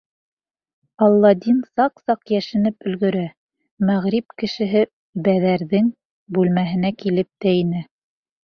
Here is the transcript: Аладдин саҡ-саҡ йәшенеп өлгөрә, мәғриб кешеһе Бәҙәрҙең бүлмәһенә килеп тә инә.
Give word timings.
Аладдин 1.07 1.59
саҡ-саҡ 1.79 2.33
йәшенеп 2.37 2.87
өлгөрә, 2.93 3.25
мәғриб 3.91 4.35
кешеһе 4.45 4.83
Бәҙәрҙең 5.29 5.93
бүлмәһенә 6.39 6.93
килеп 7.05 7.31
тә 7.47 7.55
инә. 7.63 7.89